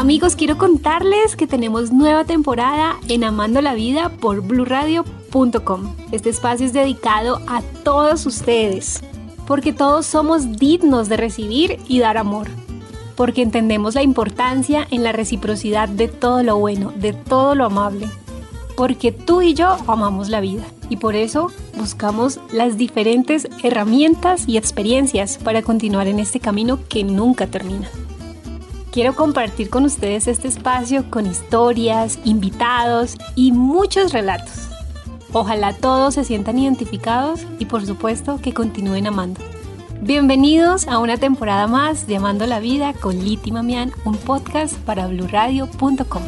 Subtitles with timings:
[0.00, 5.94] Amigos, quiero contarles que tenemos nueva temporada en Amando la Vida por bluradio.com.
[6.10, 9.02] Este espacio es dedicado a todos ustedes,
[9.46, 12.48] porque todos somos dignos de recibir y dar amor,
[13.14, 18.08] porque entendemos la importancia en la reciprocidad de todo lo bueno, de todo lo amable,
[18.76, 24.58] porque tú y yo amamos la vida y por eso buscamos las diferentes herramientas y
[24.58, 27.88] experiencias para continuar en este camino que nunca termina.
[28.92, 34.68] Quiero compartir con ustedes este espacio con historias, invitados y muchos relatos.
[35.32, 39.40] Ojalá todos se sientan identificados y por supuesto que continúen amando.
[40.02, 45.06] Bienvenidos a una temporada más de Amando la Vida con Liti Mamián, un podcast para
[45.06, 46.22] bluradio.com.